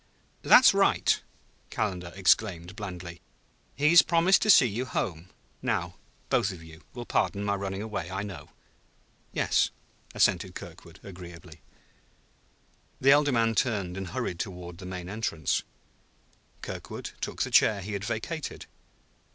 [0.41, 1.21] "That's right!"
[1.69, 3.21] Calendar exclaimed blandly.
[3.75, 5.29] "He's promised to see you home.
[5.61, 5.95] Now
[6.31, 8.49] both of you will pardon my running away, I know."
[9.31, 9.69] "Yes,"
[10.15, 11.61] assented Kirkwood agreeably.
[12.99, 15.61] The elder man turned and hurried toward the main entrance.
[16.63, 18.65] Kirkwood took the chair he had vacated.